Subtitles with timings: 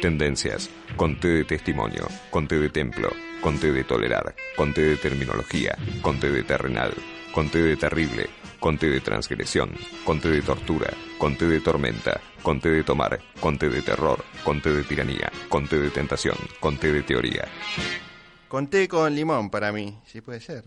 [0.00, 3.10] Tendencias, conté de testimonio, conté de templo,
[3.40, 6.92] conté de tolerar, conté de terminología, conté de terrenal,
[7.32, 8.28] conté de terrible,
[8.60, 9.70] conté de transgresión,
[10.04, 15.30] conté de tortura, conté de tormenta, conté de tomar, conté de terror, conté de tiranía,
[15.48, 17.48] conté de tentación, conté de teoría.
[18.48, 20.64] Conté con limón para mí, si puede ser.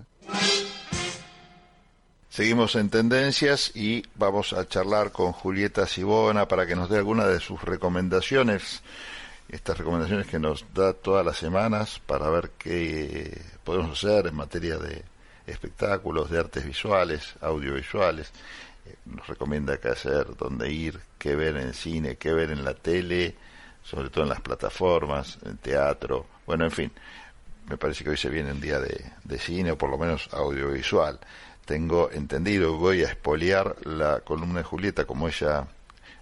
[2.38, 7.26] Seguimos en tendencias y vamos a charlar con Julieta Sibona para que nos dé alguna
[7.26, 8.84] de sus recomendaciones,
[9.50, 14.78] estas recomendaciones que nos da todas las semanas para ver qué podemos hacer en materia
[14.78, 15.04] de
[15.48, 18.32] espectáculos, de artes visuales, audiovisuales.
[18.86, 22.76] Eh, nos recomienda qué hacer, dónde ir, qué ver en cine, qué ver en la
[22.76, 23.36] tele,
[23.82, 26.92] sobre todo en las plataformas, en teatro, bueno, en fin.
[27.68, 30.30] Me parece que hoy se viene un día de, de cine o por lo menos
[30.32, 31.20] audiovisual
[31.68, 35.68] tengo entendido, voy a espolear la columna de Julieta, como ella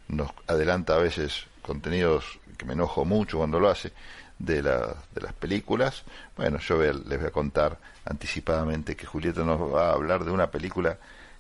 [0.08, 3.94] nos adelanta a veces contenidos que me enojo mucho cuando lo hace,
[4.40, 6.04] de, la, de las películas.
[6.36, 10.50] Bueno, yo les voy a contar anticipadamente que Julieta nos va a hablar de una
[10.50, 10.98] película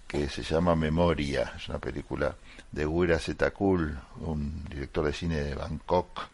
[0.08, 2.36] que se llama Memoria, es una película
[2.72, 6.28] de Wira Zetakul, un director de cine de Bangkok,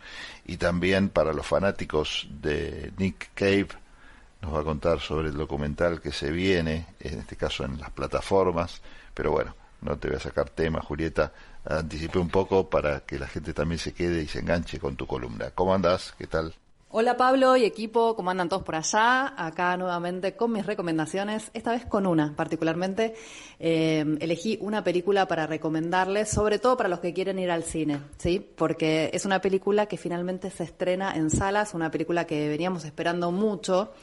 [0.45, 3.69] y también para los fanáticos de Nick Cave,
[4.41, 7.91] nos va a contar sobre el documental que se viene, en este caso en las
[7.91, 8.81] plataformas,
[9.13, 11.31] pero bueno, no te voy a sacar tema, Julieta,
[11.65, 15.05] anticipé un poco para que la gente también se quede y se enganche con tu
[15.05, 15.51] columna.
[15.51, 16.13] ¿Cómo andás?
[16.17, 16.53] ¿Qué tal?
[16.93, 19.33] Hola Pablo y equipo, ¿cómo andan todos por allá?
[19.37, 23.15] Acá nuevamente con mis recomendaciones, esta vez con una particularmente.
[23.59, 28.01] Eh, elegí una película para recomendarles, sobre todo para los que quieren ir al cine,
[28.17, 28.45] ¿sí?
[28.57, 33.31] Porque es una película que finalmente se estrena en salas, una película que veníamos esperando
[33.31, 33.93] mucho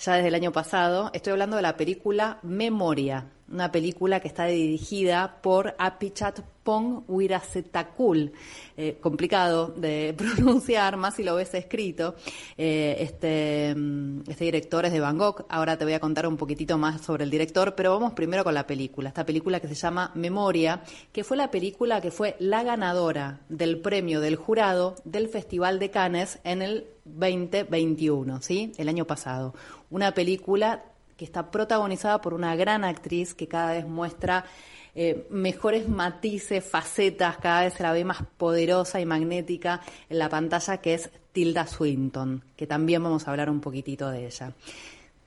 [0.00, 1.10] ya desde el año pasado.
[1.12, 8.32] Estoy hablando de la película Memoria, una película que está dirigida por Apichat Pong Wirasetakul,
[8.76, 12.16] eh, complicado de pronunciar, más si lo ves escrito.
[12.56, 16.78] Eh, este, mm, este director es de Bangkok, ahora te voy a contar un poquitito
[16.78, 20.10] más sobre el director, pero vamos primero con la película, esta película que se llama
[20.14, 25.78] Memoria, que fue la película que fue la ganadora del premio del jurado del Festival
[25.78, 28.72] de Cannes en el 2021, ¿sí?
[28.78, 29.54] El año pasado.
[29.90, 30.84] Una película
[31.16, 34.46] que está protagonizada por una gran actriz que cada vez muestra
[34.94, 40.28] eh, mejores matices, facetas, cada vez se la ve más poderosa y magnética en la
[40.28, 44.52] pantalla, que es Tilda Swinton, que también vamos a hablar un poquitito de ella.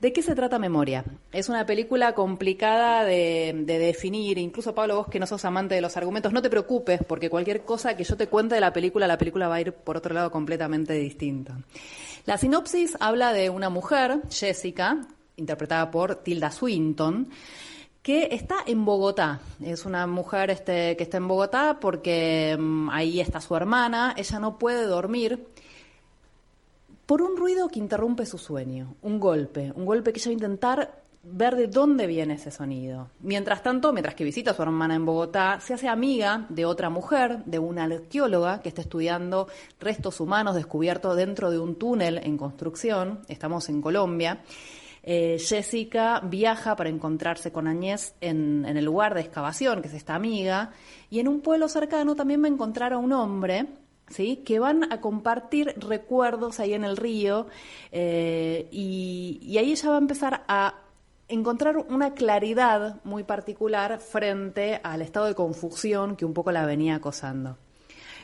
[0.00, 1.04] ¿De qué se trata Memoria?
[1.32, 5.80] Es una película complicada de, de, definir, incluso Pablo, vos que no sos amante de
[5.80, 9.08] los argumentos, no te preocupes, porque cualquier cosa que yo te cuente de la película,
[9.08, 11.58] la película va a ir por otro lado completamente distinta.
[12.26, 15.00] La sinopsis habla de una mujer, Jessica,
[15.36, 17.28] interpretada por Tilda Swinton,
[18.08, 19.38] que está en Bogotá.
[19.62, 24.14] Es una mujer este, que está en Bogotá porque mm, ahí está su hermana.
[24.16, 25.46] Ella no puede dormir
[27.04, 30.32] por un ruido que interrumpe su sueño, un golpe, un golpe que ella va a
[30.32, 33.10] intentar ver de dónde viene ese sonido.
[33.20, 36.88] Mientras tanto, mientras que visita a su hermana en Bogotá, se hace amiga de otra
[36.88, 39.48] mujer, de una arqueóloga que está estudiando
[39.78, 43.20] restos humanos descubiertos dentro de un túnel en construcción.
[43.28, 44.40] Estamos en Colombia.
[45.10, 50.14] Eh, Jessica viaja para encontrarse con Añez en, el lugar de excavación, que es esta
[50.14, 50.72] amiga,
[51.08, 53.68] y en un pueblo cercano también va a encontrar a un hombre
[54.10, 54.42] ¿Sí?
[54.44, 57.46] que van a compartir recuerdos ahí en el río
[57.90, 60.74] eh, y, y, ahí ella va a empezar a
[61.26, 66.96] encontrar una claridad muy particular frente al estado de confusión que un poco la venía
[66.96, 67.56] acosando.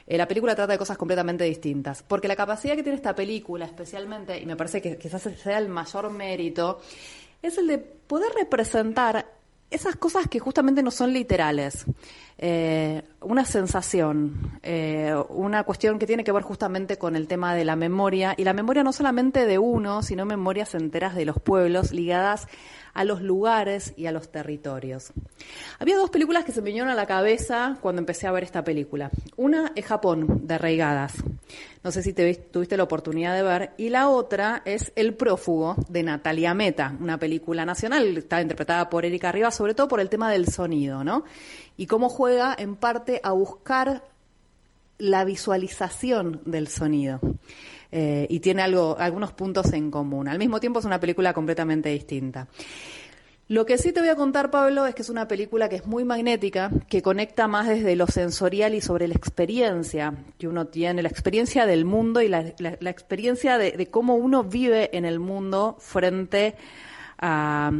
[0.06, 3.65] Eh, la película trata de cosas completamente distintas, porque la capacidad que tiene esta película,
[3.65, 6.81] especialmente, y me parece que quizás sea el mayor mérito,
[7.41, 9.26] es el de poder representar
[9.70, 11.84] esas cosas que justamente no son literales.
[12.37, 17.65] Eh, una sensación, eh, una cuestión que tiene que ver justamente con el tema de
[17.65, 21.93] la memoria, y la memoria no solamente de uno, sino memorias enteras de los pueblos
[21.93, 22.49] ligadas
[22.94, 25.12] a los lugares y a los territorios.
[25.78, 28.62] Había dos películas que se me vinieron a la cabeza cuando empecé a ver esta
[28.62, 29.11] película.
[29.37, 31.15] Una es Japón, de Reigadas.
[31.83, 33.73] No sé si te, tuviste la oportunidad de ver.
[33.76, 39.05] Y la otra es El prófugo, de Natalia Meta, una película nacional, está interpretada por
[39.05, 41.25] Erika Rivas, sobre todo por el tema del sonido, ¿no?
[41.76, 44.05] Y cómo juega en parte a buscar
[44.99, 47.21] la visualización del sonido.
[47.91, 50.29] Eh, y tiene algo, algunos puntos en común.
[50.29, 52.49] Al mismo tiempo es una película completamente distinta.
[53.47, 55.87] Lo que sí te voy a contar, Pablo, es que es una película que es
[55.87, 61.03] muy magnética, que conecta más desde lo sensorial y sobre la experiencia que uno tiene,
[61.03, 66.55] la experiencia del mundo y la, experiencia de, cómo uno vive en el mundo frente
[67.19, 67.70] a,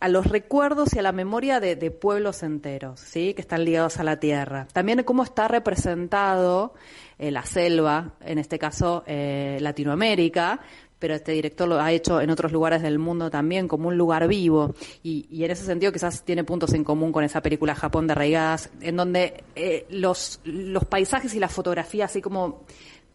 [0.00, 3.34] a los recuerdos y a la memoria de, pueblos enteros, ¿sí?
[3.34, 4.66] que están ligados a la tierra.
[4.72, 6.72] También cómo está representado
[7.18, 10.60] eh, la selva, en este caso eh, Latinoamérica,
[10.98, 14.26] pero este director lo ha hecho en otros lugares del mundo también como un lugar
[14.28, 18.14] vivo y, en ese sentido quizás tiene puntos en común con esa película Japón de
[18.14, 22.64] Raigadas, en donde eh, los, los paisajes y la fotografía así como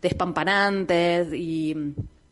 [0.01, 1.75] despampanantes y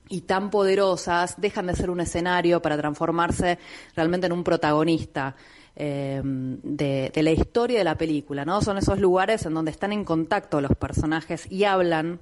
[0.10, 3.58] y tan poderosas dejan de ser un escenario para transformarse
[3.96, 5.36] realmente en un protagonista.
[5.76, 8.62] Eh, de, de, la historia de la película, ¿no?
[8.62, 12.20] Son esos lugares en donde están en contacto los personajes y hablan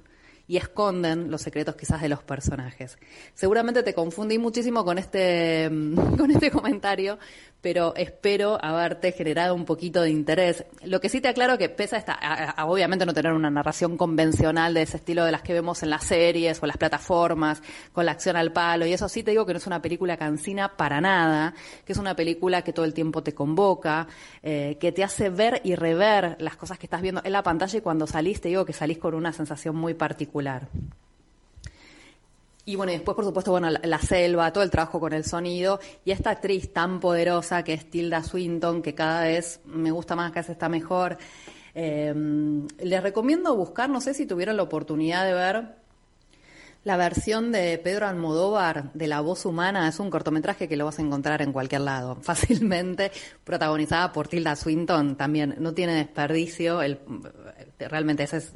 [0.52, 2.98] y esconden los secretos quizás de los personajes.
[3.32, 5.70] Seguramente te confundí muchísimo con este,
[6.18, 7.18] con este comentario,
[7.62, 10.66] pero espero haberte generado un poquito de interés.
[10.84, 14.74] Lo que sí te aclaro que pesa esta, a, obviamente no tener una narración convencional
[14.74, 17.62] de ese estilo de las que vemos en las series o las plataformas,
[17.94, 20.18] con la acción al palo, y eso sí te digo que no es una película
[20.18, 21.54] cansina para nada,
[21.86, 24.06] que es una película que todo el tiempo te convoca,
[24.42, 27.78] eh, que te hace ver y rever las cosas que estás viendo en la pantalla
[27.78, 30.41] y cuando salís te digo que salís con una sensación muy particular.
[32.64, 36.12] Y bueno, después, por supuesto, bueno, la, selva, todo el trabajo con el sonido y
[36.12, 40.42] esta actriz tan poderosa que es Tilda Swinton, que cada vez me gusta más, cada
[40.42, 41.18] vez está mejor.
[41.74, 42.14] Eh,
[42.78, 45.82] les recomiendo buscar, no sé si tuvieron la oportunidad de ver
[46.84, 49.88] la versión de Pedro Almodóvar de La voz humana.
[49.88, 53.12] Es un cortometraje que lo vas a encontrar en cualquier lado, fácilmente,
[53.44, 56.98] protagonizada por Tilda Swinton, también no tiene desperdicio, el,
[57.88, 58.54] realmente ese es,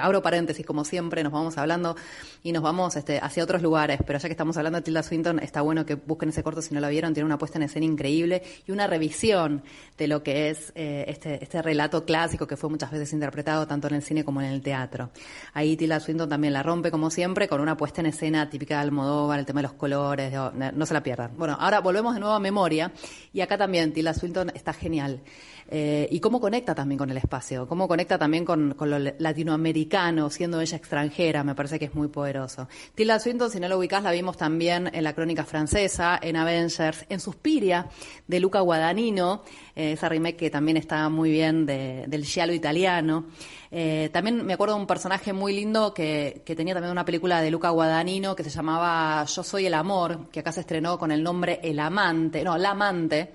[0.00, 1.96] abro paréntesis como siempre, nos vamos hablando
[2.42, 5.38] y nos vamos este, hacia otros lugares, pero ya que estamos hablando de Tilda Swinton,
[5.40, 7.86] está bueno que busquen ese corto si no lo vieron, tiene una puesta en escena
[7.86, 9.62] increíble y una revisión
[9.96, 13.88] de lo que es eh, este, este relato clásico que fue muchas veces interpretado tanto
[13.88, 15.10] en el cine como en el teatro.
[15.54, 18.82] Ahí Tilda Swinton también la rompe como siempre con una puesta en escena típica de
[18.82, 21.32] Almodóvar, el tema de los colores, no se la pierdan.
[21.36, 22.92] Bueno, ahora volvemos de nuevo a memoria
[23.32, 25.20] y acá también Tilda Swinton está genial.
[25.68, 30.60] Eh, y cómo conecta también con el espacio, cómo conecta también con, lo latinoamericano, siendo
[30.60, 32.68] ella extranjera, me parece que es muy poderoso.
[32.94, 37.06] Tilda Swinton, si no lo ubicás, la vimos también en la crónica francesa, en Avengers,
[37.08, 37.88] en Suspiria,
[38.26, 39.42] de Luca Guadagnino,
[39.74, 43.26] eh, esa remake que también está muy bien del giallo italiano.
[43.70, 47.42] Eh, también me acuerdo de un personaje muy lindo que, que, tenía también una película
[47.42, 51.10] de Luca Guadagnino que se llamaba Yo soy el amor, que acá se estrenó con
[51.10, 53.32] el nombre El amante, no, La amante.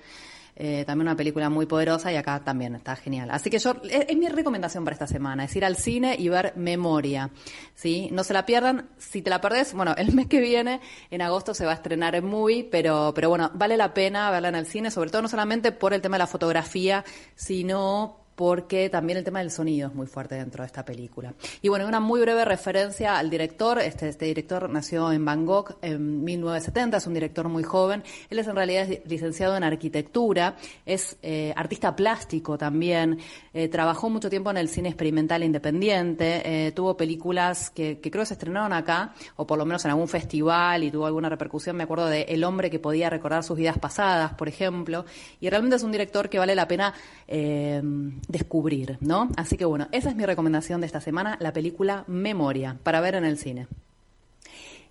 [0.63, 3.31] Eh, también una película muy poderosa y acá también está genial.
[3.31, 6.53] Así que yo, es, mi recomendación para esta semana, es ir al cine y ver
[6.55, 7.31] Memoria.
[7.73, 8.09] ¿sí?
[8.11, 8.87] No se la pierdan.
[8.99, 10.79] Si te la perdés, bueno, el mes que viene,
[11.09, 14.49] en agosto, se va a estrenar en Movie, pero, pero bueno, vale la pena verla
[14.49, 17.03] en el cine, sobre todo no solamente por el tema de la fotografía,
[17.33, 21.35] sino porque también el tema del sonido es muy fuerte dentro de esta película.
[21.61, 23.77] Y bueno, una muy breve referencia al director.
[23.77, 28.01] Este, este director nació en Bangkok en 1970, es un director muy joven.
[28.31, 30.55] Él es en realidad licenciado en arquitectura,
[30.87, 33.19] es eh, artista plástico también,
[33.53, 38.25] eh, trabajó mucho tiempo en el cine experimental independiente, eh, tuvo películas que, que, creo
[38.25, 41.75] se estrenaron acá, o por lo menos en algún festival y tuvo alguna repercusión.
[41.75, 45.05] Me acuerdo de El hombre que podía recordar sus vidas pasadas, por ejemplo.
[45.39, 46.95] Y realmente es un director que vale la pena
[48.31, 49.29] descubrir, ¿no?
[49.37, 53.15] Así que bueno, esa es mi recomendación de esta semana, la película Memoria, para ver
[53.15, 53.67] en el cine.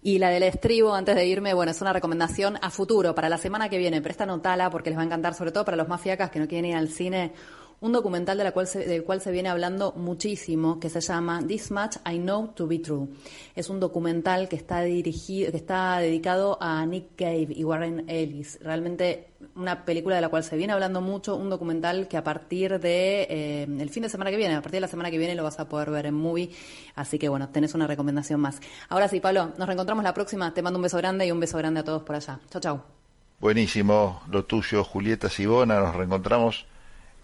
[0.03, 3.37] Y la del estribo, antes de irme, bueno, es una recomendación a futuro, para la
[3.37, 4.01] semana que viene.
[4.01, 6.49] Presta notala porque les va a encantar, sobre todo para los más fiacas que no
[6.49, 7.33] quieren ir al cine
[7.81, 11.97] un documental de cual del cual se viene hablando muchísimo, que se llama This Much
[12.11, 13.09] I Know to Be True.
[13.55, 18.59] Es un documental que está dirigido, que está dedicado a Nick Cave y Warren Ellis.
[18.63, 22.79] Realmente una película de la cual se viene hablando mucho, un documental que a partir
[22.79, 25.35] de eh, el fin de semana que viene, a partir de la semana que viene
[25.35, 26.51] lo vas a poder ver en movie,
[26.97, 28.61] así que bueno, tenés una recomendación más.
[28.89, 31.57] Ahora sí, Pablo, nos reencontramos la próxima, te mando un beso grande y un beso
[31.57, 32.39] grande a todos por allá.
[32.51, 32.85] Chao, chao.
[33.41, 36.67] Buenísimo, lo tuyo, Julieta Sibona, nos reencontramos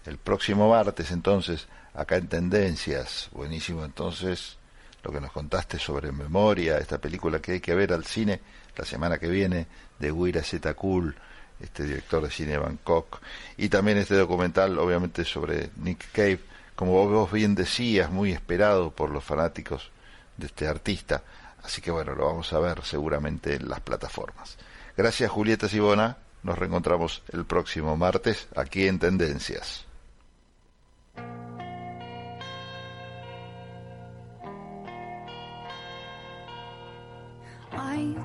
[0.07, 4.57] el próximo martes entonces, acá en Tendencias, buenísimo entonces
[5.03, 8.39] lo que nos contaste sobre Memoria, esta película que hay que ver al cine
[8.75, 9.67] la semana que viene
[9.99, 11.15] de Wira Zetakul,
[11.59, 13.19] este director de cine de Bangkok,
[13.57, 16.39] y también este documental obviamente sobre Nick Cave,
[16.75, 19.91] como vos bien decías, muy esperado por los fanáticos
[20.37, 21.23] de este artista,
[21.63, 24.57] así que bueno, lo vamos a ver seguramente en las plataformas.
[24.95, 29.86] Gracias Julieta Sibona, nos reencontramos el próximo martes aquí en Tendencias.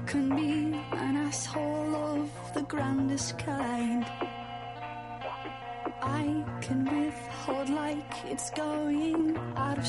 [0.06, 4.04] Can be an asshole of the grandest kind.
[6.02, 9.80] I can withhold like it's going out of